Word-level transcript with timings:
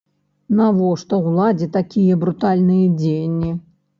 Навошта 0.59 1.19
ўладзе 1.25 1.67
такія 1.77 2.17
брутальныя 2.23 2.87
дзеянні? 2.99 3.51